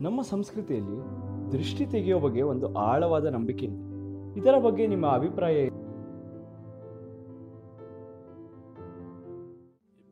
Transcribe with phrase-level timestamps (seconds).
[0.00, 3.86] ನಮ್ಮ ಸಂಸ್ಕೃತಿಯಲ್ಲಿ ದೃಷ್ಟಿ ತೆಗೆಯೋ ಬಗ್ಗೆ ಒಂದು ಆಳವಾದ ನಂಬಿಕೆ ಇದೆ.
[4.38, 5.68] ಇದರ ಬಗ್ಗೆ ನಿಮ್ಮ ಅಭಿಪ್ರಾಯ?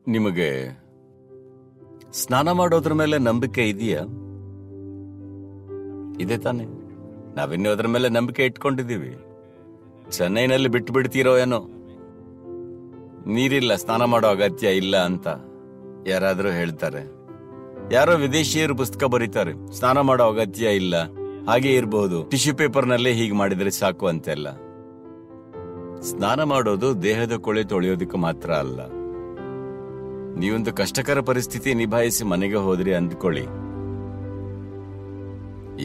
[0.07, 0.65] ನಿಮಗೆ
[2.11, 4.01] ಸ್ನಾನ ಮಾಡೋದ್ರ ಮೇಲೆ ನಂಬಿಕೆ ಇದೆಯಾ?
[6.19, 6.65] ಇದೆ ತಾನೆ.
[7.35, 9.17] ನಾವಿನ್ನೂ ಅದ್ರ ಮೇಲೆ ನಂಬಿಕೆ ಇಟ್ಕೊಂಡಿದ್ದೀವಿ.
[10.11, 11.59] ಚೆನ್ನೈನಲ್ಲಿ ಬಿಟ್ಟು ಬಿಡ್ತೀರೋ ಏನೋ.
[13.25, 15.27] ನೀರಿಲ್ಲ, ಸ್ನಾನ ಮಾಡೋ ಅಗತ್ಯ ಇಲ್ಲ ಅಂತ
[16.07, 17.14] ಯಾರಾದರೂ ಹೇಳ್ತಾರೆ.
[17.91, 19.73] ಯಾರೋ ವಿದೇಶಿಯರು ಪುಸ್ತಕ ಬರೀತಾರೆ.
[19.73, 20.95] ಸ್ನಾನ ಮಾಡೋ ಅಗತ್ಯ ಇಲ್ಲ.
[21.47, 24.51] ಹಾಗೆ ಇರಬಹುದು ಟಿಶ್ಯೂ ಪೇಪರ್ ನಲ್ಲೇ ಹೀಗೆ ಮಾಡಿದ್ರೆ ಸಾಕು ಅಂತೆಲ್ಲ.
[26.01, 28.79] ಸ್ನಾನ ಮಾಡೋದು ದೇಹದ ಕೊಳೆ ತೊಳೆಯೋದಕ್ಕೆ ಮಾತ್ರ ಅಲ್ಲ.
[30.39, 33.43] ನೀವೊಂದು ಕಷ್ಟಕರ ಪರಿಸ್ಥಿತಿ ನಿಭಾಯಿಸಿ ಮನೆಗೆ ಹೋದ್ರಿ ಅಂದ್ಕೊಳ್ಳಿ.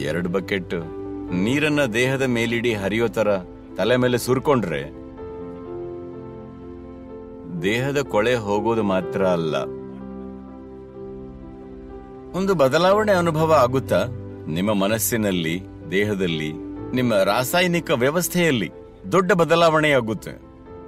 [0.01, 0.73] ಎರಡು ಬಕೆಟ್.
[1.33, 3.27] ನೀರನ್ನ ದೇಹದ ಮೇಲಿಡಿ ಹರಿಯೋ ತರ
[3.77, 4.83] ತಲೆ ಮೇಲೆ ಸುರ್ಕೊಂಡ್ರೆ.
[7.61, 9.80] ದೇಹದ ಕೊಳೆ ಹೋಗೋದು ಮಾತ್ರ ಅಲ್ಲ.
[12.33, 14.05] ಒಂದು ಬದಲಾವಣೆ ಅನುಭವ ಆಗುತ್ತಾ?
[14.47, 16.51] ನಿಮ್ಮ ಮನಸ್ಸಿನಲ್ಲಿ, ದೇಹದಲ್ಲಿ,
[16.93, 18.71] ನಿಮ್ಮ ರಾಸಾಯನಿಕ ವ್ಯವಸ್ಥೆಯಲ್ಲಿ
[19.11, 20.31] ದೊಡ್ಡ ಬದಲಾವಣೆ ಆಗುತ್ತೆ.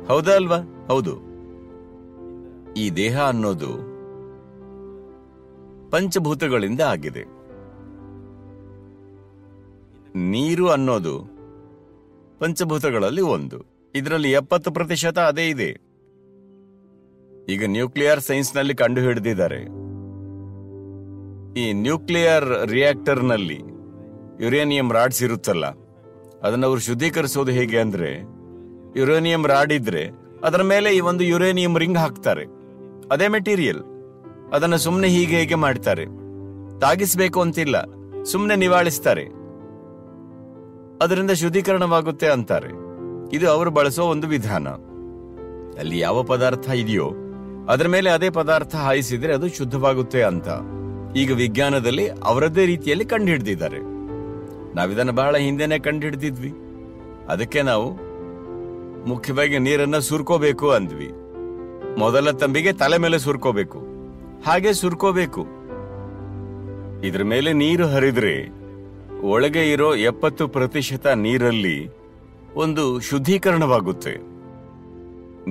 [0.05, 0.85] ಹೌದಾ ಅಲ್ವಾ?
[0.87, 1.33] ಹೌದು.
[2.73, 3.93] ಈ ದೇಹ ಅನ್ನೋದು
[5.89, 7.23] ಪಂಚಭೂತಗಳಿಂದ ಆಗಿದೆ.
[10.15, 11.19] ನೀರು ಅನ್ನೋದು
[12.39, 13.91] ಪಂಚಭೂತಗಳಲ್ಲಿ ಒಂದು.
[13.95, 15.69] ಇದರಲ್ಲಿ ಎಪ್ಪತ್ತು ಪ್ರತಿಶತ ಅದೇ ಇದೆ.
[17.49, 19.82] ಈಗ ನ್ಯೂಕ್ಲಿಯರ್ ಸೈನ್ಸ್ನಲ್ಲಿ ಕಂಡು ಹಿಡಿದಿದ್ದಾರೆ
[21.57, 23.61] ಈ ನ್ಯೂಕ್ಲಿಯರ್ ರಿಯಾಕ್ಟರ್ನಲ್ಲಿ
[24.39, 25.65] ಯುರೇನಿಯಂ ರಾಡ್ಸ್ ಇರುತ್ತಲ್ಲ,
[26.43, 28.21] ಅದನ್ನ ಅವರು ಶುದ್ಧೀಕರಿಸೋದು ಹೇಗೆ ಅಂದ್ರೆ,
[28.99, 30.09] ಯುರೇನಿಯಂ ರಾಡ್ ಇದ್ರೆ
[30.43, 32.45] ಅದರ ಮೇಲೆ ಈ ಒಂದು ಯುರೇನಿಯಂ ರಿಂಗ್ ಹಾಕ್ತಾರೆ.
[33.11, 33.79] ಅದೇ ಮೆಟೀರಿಯಲ್.
[34.53, 36.05] ಅದನ್ನ ಸುಮ್ಮನೆ ಹೀಗೆ ಹೇಗೆ ಮಾಡ್ತಾರೆ.
[36.79, 37.75] ತಾಗಿಸ್ಬೇಕು ಅಂತಿಲ್ಲ
[38.23, 39.23] ಸುಮ್ಮನೆ ನಿವಾಳಿಸ್ತಾರೆ.
[41.01, 42.69] ಅದರಿಂದ ಶುದ್ಧೀಕರಣವಾಗುತ್ತೆ ಅಂತಾರೆ.
[43.33, 44.67] ಇದು ಅವರು ಬಳಸೋ ಒಂದು ವಿಧಾನ.
[45.79, 47.11] ಅಲ್ಲಿ ಯಾವ ಪದಾರ್ಥ ಇದೆಯೋ,
[47.69, 50.47] ಅದರ ಮೇಲೆ ಅದೇ ಪದಾರ್ಥ ಹಾಯಿಸಿದ್ರೆ ಅದು ಶುದ್ಧವಾಗುತ್ತೆ ಅಂತ.
[51.15, 53.79] ಈಗ ವಿಜ್ಞಾನದಲ್ಲಿ ಅವರದ್ದೇ ರೀತಿಯಲ್ಲಿ ಕಂಡುಹಿಡಿದಿದ್ದಾರೆ.
[54.75, 56.53] ನಾವಿದನ್ನ ಬಹಳ ಹಿಂದೆನೆ ಕಂಡುಹಿಡಿದಿದ್ವಿ.
[57.27, 58.13] ಅದಕ್ಕೆ ನಾವು
[59.09, 61.11] ಮುಖ್ಯವಾಗಿ ನೀರನ್ನ ಸುರ್ಕೋಬೇಕು ಅಂದ್ವಿ.
[61.99, 63.79] ಮೊದಲ ತಂಬಿಗೆ ತಲೆ ಮೇಲೆ ಸುರ್ಕೋಬೇಕು.
[64.45, 65.41] ಹಾಗೆ ಸುರ್ಕೋಬೇಕು.
[67.05, 68.49] ಇದ್ರ ಮೇಲೆ ನೀರು ಹರಿದ್ರೆ
[69.21, 71.89] ಒಳಗೆ ಇರೋ ಎಪ್ಪತ್ತು ಪ್ರತಿಶತ ನೀರಲ್ಲಿ
[72.55, 74.15] ಒಂದು ಶುದ್ಧೀಕರಣವಾಗುತ್ತೆ.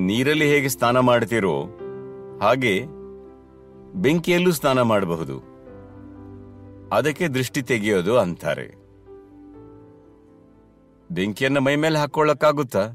[0.01, 1.63] ನೀರಲ್ಲಿ ಹೇಗೆ ಸ್ನಾನ ಮಾಡ್ತಿರೋ
[2.43, 2.83] ಹಾಗೆ
[3.95, 5.52] ಬೆಂಕಿಯಲ್ಲೂ ಸ್ನಾನ ಮಾಡಬಹುದು.
[6.93, 8.83] ಅದಕ್ಕೆ ದೃಷ್ಟಿ ತೆಗೆಯೋದು ಅಂತಾರೆ.
[11.11, 12.91] ಬೆಂಕಿಯನ್ನು ಮೈ ಮೇಲೆ ಹಾಕೊಳ್ಳಕ್ಕಾಗುತ್ತಾ?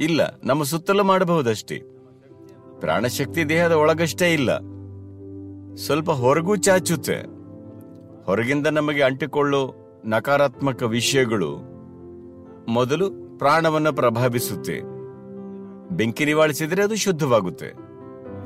[0.00, 1.78] ಇಲ್ಲ, ನಮ್ಮ ಸುತ್ತಲೂ ಮಾಡಬಹುದಷ್ಟೇ.
[2.80, 4.58] ಪ್ರಾಣಶಕ್ತಿ ದೇಹದ ಒಳಗಷ್ಟೇ ಇಲ್ಲ.
[5.74, 7.16] ಸ್ವಲ್ಪ ಹೊರಗೂ ಚಾಚುತ್ತೆ.
[8.24, 9.74] ಹೊರಗಿಂದ ನಮಗೆ ಅಂಟಿಕೊಳ್ಳೋ
[10.04, 11.56] ನಕಾರಾತ್ಮಕ ವಿಷಯಗಳು
[12.68, 14.80] ಮೊದಲು ಪ್ರಾಣವನ್ನು ಪ್ರಭಾವಿಸುತ್ತೆ.
[15.96, 17.72] ಬೆಂಕಿ ನಿವಾಳಿಸಿದರೆ ಅದು ಶುದ್ಧವಾಗುತ್ತೆ.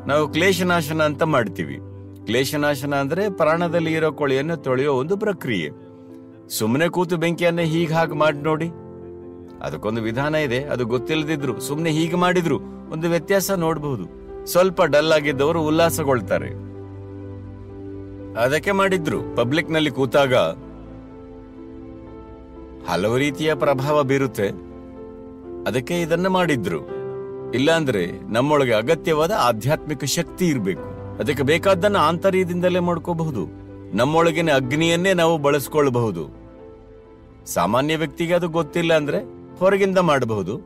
[0.08, 1.93] ನಾವು ಕ್ಲೇಶನಾಶನ ಅಂತ ಮಾಡ್ತೀವಿ.
[2.26, 5.70] ಕ್ಲೇಶನಾಶನ ಅಂದ್ರೆ ಪ್ರಾಣದಲ್ಲಿ ಇರೋ ಕೊಳೆಯನ್ನು ತೊಳೆಯೋ ಒಂದು ಪ್ರಕ್ರಿಯೆ.
[6.48, 8.70] ಸುಮ್ಮನೆ ಕೂತು ಬೆಂಕಿಯನ್ನ ಹೀಗೆ ಹಾಗೆ ಮಾಡಿ ನೋಡಿ.
[9.62, 12.60] ಅದಕ್ಕೊಂದು ವಿಧಾನ ಇದೆ, ಅದು ಗೊತ್ತಿಲ್ಲದಿದ್ರು ಸುಮ್ಮನೆ ಹೀಗೆ ಮಾಡಿದ್ರು
[12.92, 14.24] ಒಂದು ವ್ಯತ್ಯಾಸ ನೋಡಬಹುದು.
[14.46, 16.50] ಸ್ವಲ್ಪ ಡಲ್ ಆಗಿದ್ದವರು ಉಲ್ಲಾಸಗೊಳ್ತಾರೆ.
[18.44, 20.34] ಅದಕ್ಕೆ ಮಾಡಿದ್ರು ಪಬ್ಲಿಕ್ನಲ್ಲಿ ಕೂತಾಗ
[22.88, 24.48] ಹಲವು ರೀತಿಯ ಪ್ರಭಾವ ಬೀರುತ್ತೆ.
[25.66, 26.80] ಅದಕ್ಕೆ ಇದನ್ನ ಮಾಡಿದ್ರು.
[27.54, 30.93] ಇಲ್ಲಾಂದ್ರೆ ನಮ್ಮೊಳಗೆ ಅಗತ್ಯವಾದ ಆಧ್ಯಾತ್ಮಿಕ ಶಕ್ತಿ ಇರಬೇಕು.
[31.18, 33.46] ಅದಕ್ಕೆ ಬೇಕಾದ್ದನ್ನ ಆಂತರ್ಯದಿಂದಲೇ ಮಾಡ್ಕೋಬಹುದು.
[33.96, 36.28] ನಮ್ಮೊಳಗಿನ ಅಗ್ನಿಯನ್ನೇ ನಾವು ಬಳಸ್ಕೊಳ್ಬಹುದು.
[37.46, 39.18] ಸಾಮಾನ್ಯ ವ್ಯಕ್ತಿಗೆ ಅದು ಗೊತ್ತಿಲ್ಲ ಅಂದ್ರೆ
[39.58, 40.56] ಹೊರಗಿಂದ ಮಾಡಬಹುದು.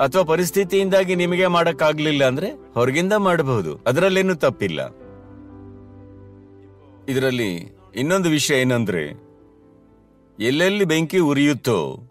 [0.00, 3.80] ಅಥವಾ ಪರಿಸ್ಥಿತಿಯಿಂದಾಗಿ ನಿಮಗೆ ಮಾಡಕ್ಕಾಗ್ಲಿಲ್ಲ ಅಂದ್ರೆ ಹೊರಗಿಂದ ಮಾಡಬಹುದು.
[3.86, 4.80] ಅದರಲ್ಲೇನು ತಪ್ಪಿಲ್ಲ.
[7.08, 9.30] ಇದರಲ್ಲಿ ಇನ್ನೊಂದು ವಿಷಯ ಏನಂದ್ರೆ,
[10.40, 12.02] ಎಲ್ಲೆಲ್ಲಿ ಬೆಂಕಿ ಉರಿಯುತ್ತೋ,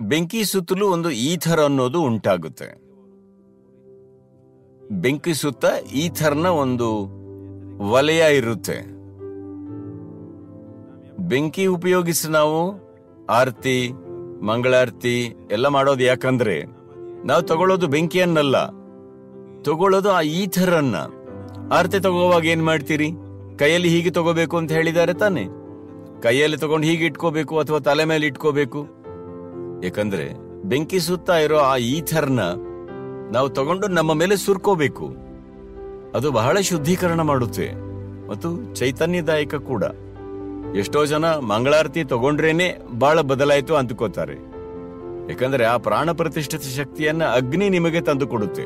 [0.00, 2.87] ಬೆಂಕಿ ಸುತ್ತಲೂ ಒಂದು ಈಥರ್ ಅನ್ನೋದು ಉಂಟಾಗುತ್ತೆ.
[4.90, 7.08] ಬೆಂಕಿ ಸುತ್ತ ಈಥರ್ನ ಒಂದು
[7.90, 8.98] ವಲಯ ಇರುತ್ತೆ.
[11.28, 12.80] ಬೆಂಕಿ ಉಪಯೋಗಿಸಿ ನಾವು
[13.30, 13.90] ಆರತಿ,
[14.42, 16.64] ಮಂಗಳಾರತಿ ಎಲ್ಲ ಮಾಡೋದು ಯಾಕಂದ್ರೆ
[17.26, 18.66] ನಾವು ತಗೊಳ್ಳೋದು ಬೆಂಕಿಯನ್ನಲ್ಲ.
[19.62, 20.96] ತಗೊಳ್ಳೋದು ಆ ಈ ಥರನ್ನ
[21.72, 23.10] ಆರತಿ ತಗೋವಾಗ ಏನ್ ಮಾಡ್ತೀರಿ?
[23.58, 25.44] ಕೈಯಲ್ಲಿ ಹೀಗೆ ತಗೋಬೇಕು ಅಂತ ಹೇಳಿದ್ದಾರೆ ತಾನೆ.
[26.22, 28.86] ಕೈಯಲ್ಲಿ ತಗೊಂಡು ಹೀಗೆ ಇಟ್ಕೋಬೇಕು ಅಥವಾ ತಲೆ ಮೇಲೆ ಇಟ್ಕೋಬೇಕು.
[29.84, 30.28] ಯಾಕಂದ್ರೆ
[30.62, 32.40] ಬೆಂಕಿ ಸುತ್ತ ಇರೋ ಆ ಈಥರ್ನ
[33.32, 35.08] ನಾವು ತಗೊಂಡು ನಮ್ಮ ಮೇಲೆ ಸುರ್ಕೋಬೇಕು.
[36.14, 37.72] ಅದು ಬಹಳ ಶುದ್ಧೀಕರಣ ಮಾಡುತ್ತೆ
[38.28, 39.84] ಮತ್ತು ಚೈತನ್ಯದಾಯಕ ಕೂಡ.
[40.76, 44.34] ಎಷ್ಟೋ ಜನ ಮಂಗಳಾರತಿ ತಗೊಂಡ್ರೇನೆ ಬಹಳ ಬದಲಾಯಿತು ಅಂದ್ಕೋತಾರೆ.
[45.30, 48.62] ಯಾಕಂದ್ರೆ ಆ ಪ್ರಾಣ ಪ್ರತಿಷ್ಠಿತ ಶಕ್ತಿಯನ್ನ ಅಗ್ನಿ ನಿಮಗೆ ತಂದು ಕೊಡುತ್ತೆ.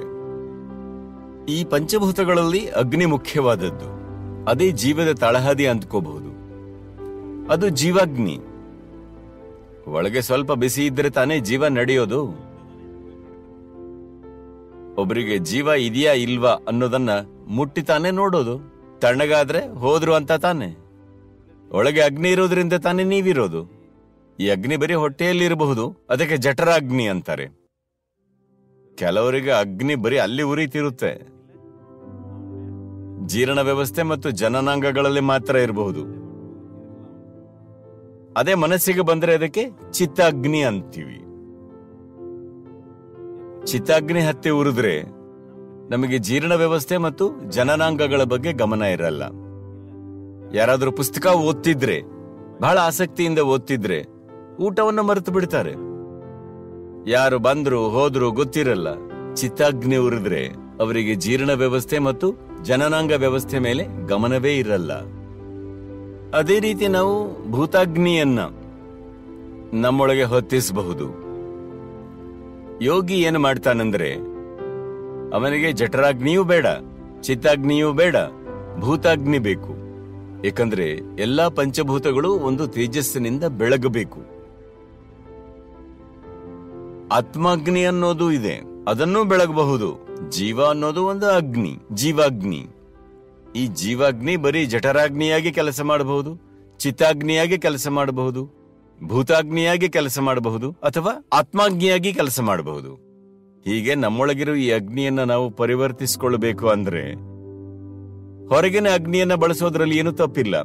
[1.53, 4.03] ಈ ಪಂಚಭೂತಗಳಲ್ಲಿ ಅಗ್ನಿ ಮುಖ್ಯವಾದದ್ದು.
[4.45, 6.33] ಅದೇ ಜೀವದ ತಳಹದಿ ಅಂದ್ಕೋಬಹುದು.
[7.53, 8.41] ಅದು ಜೀವಾಗ್ನಿ.
[9.87, 12.52] ಒಳಗೆ ಸ್ವಲ್ಪ ಬಿಸಿ ಇದ್ರೆ ತಾನೇ ಜೀವ ನಡೆಯೋದು.
[14.97, 17.11] ಒಬ್ಬರಿಗೆ ಜೀವ ಇದೆಯಾ ಇಲ್ವಾ ಅನ್ನೋದನ್ನ
[17.49, 18.73] ಮುಟ್ಟಿ ತಾನೇ ನೋಡೋದು.
[18.99, 20.77] ತಣ್ಣಗಾದ್ರೆ ಹೋದ್ರು ಅಂತ ತಾನೆ.
[21.71, 23.83] ಒಳಗೆ ಅಗ್ನಿ ಇರೋದ್ರಿಂದ ತಾನೇ ನೀವಿರೋದು.
[24.41, 27.47] ಈ ಅಗ್ನಿ ಬರೀ ಹೊಟ್ಟೆಯಲ್ಲಿ ಇರಬಹುದು ಅದಕ್ಕೆ ಜಠರ ಅಗ್ನಿ ಅಂತಾರೆ.
[28.95, 31.33] ಕೆಲವರಿಗೆ ಅಗ್ನಿ ಬರೀ ಅಲ್ಲಿ ಉರಿತಿರುತ್ತೆ.
[33.27, 36.23] ಜೀರ್ಣ ವ್ಯವಸ್ಥೆ ಮತ್ತು ಜನನಾಂಗಗಳಲ್ಲಿ ಮಾತ್ರ ಇರಬಹುದು.
[38.37, 41.32] ಅದೇ ಮನಸ್ಸಿಗೆ ಬಂದ್ರೆ ಅದಕ್ಕೆ ಚಿತ್ತ ಅಗ್ನಿ ಅಂತೀವಿ.
[43.65, 45.03] ಚಿತ್ತಾಗ್ನಿ ಹತ್ತಿ ಉರಿದ್ರೆ
[45.91, 49.23] ನಮಗೆ ಜೀರ್ಣ ವ್ಯವಸ್ಥೆ ಮತ್ತು ಜನನಾಂಗಗಳ ಬಗ್ಗೆ ಗಮನ ಇರಲ್ಲ.
[50.57, 52.03] ಯಾರಾದರೂ ಪುಸ್ತಕ ಓದ್ತಿದ್ರೆ,
[52.61, 54.05] ಬಹಳ ಆಸಕ್ತಿಯಿಂದ ಓದ್ತಿದ್ರೆ
[54.61, 55.73] ಊಟವನ್ನು ಮರೆತು ಬಿಡ್ತಾರೆ.
[57.11, 58.89] ಯಾರು ಬಂದ್ರು ಹೋದ್ರು ಗೊತ್ತಿರಲ್ಲ,
[59.35, 60.47] ಚಿತ್ತಾಗ್ನಿ ಉರಿದ್ರೆ
[60.81, 64.93] ಅವರಿಗೆ ಜೀರ್ಣ ವ್ಯವಸ್ಥೆ ಮತ್ತು ಜನನಾಂಗ ವ್ಯವಸ್ಥೆ ಮೇಲೆ ಗಮನವೇ ಇರಲ್ಲ.
[66.37, 68.39] ಅದೇ ರೀತಿ ನಾವು ಭೂತಾಗ್ನಿಯನ್ನ
[69.73, 71.22] ನಮ್ಮೊಳಗೆ ಹೊತ್ತಿಸಬಹುದು.
[72.81, 74.15] ಯೋಗಿ ಏನು ಮಾಡ್ತಾನಂದ್ರೆ,
[75.35, 76.67] ಅವನಿಗೆ ಜಠರಾಗ್ನಿಯೂ ಬೇಡ,
[77.21, 78.17] ಚಿತ್ತಾಗ್ನಿಯೂ ಬೇಡ,
[78.79, 79.83] ಭೂತಾಗ್ನಿ ಬೇಕು.
[80.47, 84.21] ಏಕೆಂದ್ರೆ ಎಲ್ಲಾ ಪಂಚಭೂತಗಳು ಒಂದು ತೇಜಸ್ಸಿನಿಂದ ಬೆಳಗಬೇಕು.
[87.13, 90.07] ಆತ್ಮಾಗ್ನಿ ಅನ್ನೋದು ಇದೆ, ಅದನ್ನು ಬೆಳಗಬಹುದು.
[90.31, 92.69] ಜೀವ ಅನ್ನೋದು ಒಂದು ಅಗ್ನಿ, ಜೀವಾಗ್ನಿ.
[93.57, 96.39] ಈ ಜೀವಾಗ್ನಿ ಬರೀ ಜಠರಾಗ್ನಿಯಾಗಿ ಕೆಲಸ ಮಾಡಬಹುದು,
[96.79, 98.62] ಚಿತ್ತಾಗ್ನಿಯಾಗಿ ಕೆಲಸ ಮಾಡಬಹುದು.
[99.07, 102.95] ಭೂತಾಗ್ನಿಯಾಗಿ ಕೆಲಸ ಮಾಡಬಹುದು ಅಥವಾ ಆತ್ಮಾಗ್ನಿಯಾಗಿ ಕೆಲಸ ಮಾಡಬಹುದು.
[103.65, 107.13] ಹೀಗೆ ನಮ್ಮೊಳಗಿರೋ ಈ ಅಗ್ನಿಯನ್ನ ನಾವು ಪರಿವರ್ತಿಸಿಕೊಳ್ಳಬೇಕು ಅಂದ್ರೆ
[108.47, 110.57] ಹೊರಗಿನ ಅಗ್ನಿಯನ್ನ ಬಳಸೋದ್ರಲ್ಲಿ ಏನು ತಪ್ಪಿಲ್ಲ.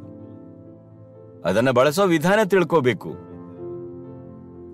[1.49, 3.09] ಅದನ್ನ ಬಳಸೋ ವಿಧಾನ ತಿಳ್ಕೋಬೇಕು.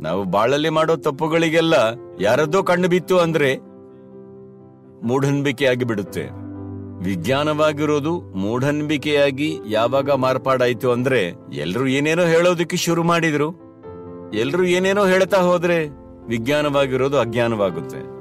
[0.02, 1.74] ನಾವು ಬಾಳಲ್ಲಿ ಮಾಡೋ ತಪ್ಪುಗಳಿಗೆಲ್ಲ
[2.20, 3.58] ಯಾರದ್ದೋ ಕಣ್ಣು ಬಿತ್ತು ಅಂದ್ರೆ
[5.08, 6.43] ಮೂಢನಂಬಿಕೆಯಾಗಿ ಬಿಡುತ್ತೆ
[7.02, 13.50] ವಿಜ್ಞಾನವಾಗಿರೋದು ಮೂಢನಂಬಿಕೆಯಾಗಿ ಯಾವಾಗ ಮಾರ್ಪಾಡಾಯ್ತು ಅಂದ್ರೆ ಎಲ್ರು ಏನೇನೋ ಹೇಳೋದಕ್ಕೆ ಶುರು ಮಾಡಿದ್ರು.
[14.34, 15.88] ಎಲ್ರು ಏನೇನೋ ಹೇಳ್ತಾ ಹೋದ್ರೆ
[16.28, 18.13] ವಿಜ್ಞಾನವಾಗಿರೋದು ಅಜ್ಞಾನವಾಗುತ್ತೆ.